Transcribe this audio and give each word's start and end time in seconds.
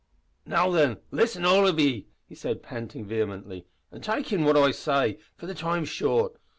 "Now, 0.47 0.71
then, 0.71 0.97
listen, 1.11 1.45
all 1.45 1.67
of 1.67 1.79
ye," 1.79 2.07
he 2.27 2.33
said, 2.33 2.63
panting 2.63 3.05
vehemently, 3.05 3.67
"an' 3.91 4.01
take 4.01 4.33
in 4.33 4.43
what 4.45 4.57
I 4.57 4.71
say, 4.71 5.19
for 5.35 5.45
the 5.45 5.53
time's 5.53 5.89
short. 5.89 6.37